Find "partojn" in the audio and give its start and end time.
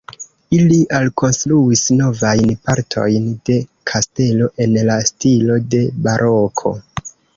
2.69-3.27